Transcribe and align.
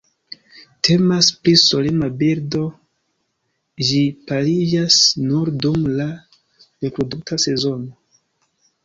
Temas 0.87 1.27
pri 1.41 1.51
solema 1.63 2.07
birdo, 2.21 2.61
ĝi 3.89 3.99
pariĝas 4.31 4.97
nur 5.27 5.53
dum 5.67 5.85
la 6.01 6.09
reprodukta 6.87 7.39
sezono. 7.45 8.19